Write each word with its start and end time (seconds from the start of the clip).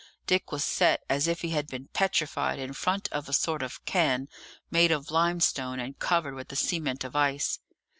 Dick 0.25 0.51
was 0.51 0.63
set 0.63 1.03
as 1.11 1.27
if 1.27 1.41
he 1.41 1.49
had 1.49 1.67
been 1.67 1.87
petrified 1.93 2.57
in 2.57 2.73
front 2.73 3.07
of 3.11 3.29
a 3.29 3.33
sort 3.33 3.61
of 3.61 3.85
cairn, 3.85 4.29
made 4.71 4.89
of 4.91 5.11
limestone, 5.11 5.79
and 5.79 5.99
covered 5.99 6.33
with 6.33 6.51
a 6.51 6.55
cement 6.55 7.03
of 7.03 7.15
ice. 7.15 7.59